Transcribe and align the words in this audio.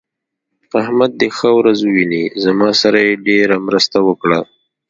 احمد 0.81 1.11
دې 1.19 1.29
ښه 1.37 1.49
ورځ 1.59 1.79
وويني؛ 1.83 2.23
زما 2.43 2.69
سره 2.81 2.99
يې 3.07 3.13
ډېره 3.27 3.55
مرسته 3.67 3.97
وکړه. 4.07 4.39